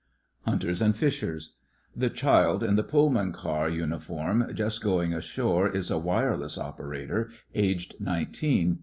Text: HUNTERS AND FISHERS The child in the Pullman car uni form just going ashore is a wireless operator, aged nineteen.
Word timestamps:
HUNTERS 0.47 0.81
AND 0.81 0.97
FISHERS 0.97 1.53
The 1.95 2.09
child 2.09 2.63
in 2.63 2.75
the 2.75 2.81
Pullman 2.81 3.33
car 3.33 3.69
uni 3.69 3.99
form 3.99 4.49
just 4.55 4.81
going 4.81 5.13
ashore 5.13 5.69
is 5.69 5.91
a 5.91 5.99
wireless 5.99 6.57
operator, 6.57 7.29
aged 7.53 7.97
nineteen. 7.99 8.79